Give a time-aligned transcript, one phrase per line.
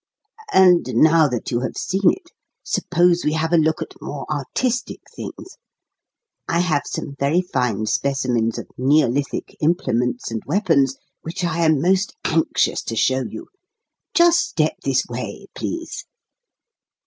[0.51, 2.31] And now that you have seen it,
[2.63, 5.57] suppose we have a look at more artistic things.
[6.49, 12.15] I have some very fine specimens of neolithic implements and weapons which I am most
[12.23, 13.49] anxious to show you.
[14.15, 16.03] Just step this way, please."